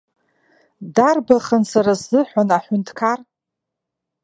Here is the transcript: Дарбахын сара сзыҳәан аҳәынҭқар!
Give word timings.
Дарбахын 0.95 1.63
сара 1.71 1.93
сзыҳәан 2.01 2.49
аҳәынҭқар! 2.57 3.19